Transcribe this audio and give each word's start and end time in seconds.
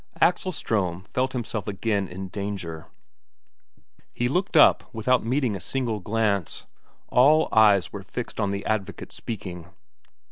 Axel 0.19 0.51
Ström 0.51 1.05
felt 1.05 1.33
himself 1.33 1.67
again 1.67 2.07
in 2.07 2.29
danger. 2.29 2.87
He 4.11 4.27
looked 4.27 4.57
up 4.57 4.83
without 4.93 5.23
meeting 5.23 5.55
a 5.55 5.59
single 5.61 5.99
glance; 5.99 6.65
all 7.09 7.47
eyes 7.51 7.93
were 7.93 8.01
fixed 8.01 8.39
on 8.39 8.49
the 8.49 8.65
advocate 8.65 9.11
speaking. 9.11 9.67